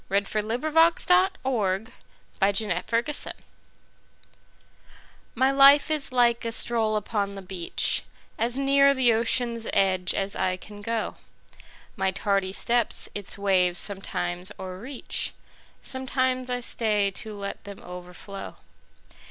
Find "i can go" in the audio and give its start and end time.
10.35-11.17